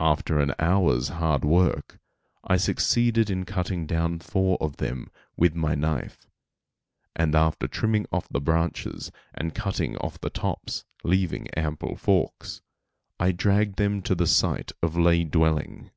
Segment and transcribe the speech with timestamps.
[0.00, 2.00] After an hour's hard work,
[2.42, 6.26] I succeeded in cutting down four of them with my knife;
[7.14, 12.60] and after trimming off the branches and cutting off the tops, leaving ample forks,
[13.20, 15.92] I dragged them to the site of lay dwelling.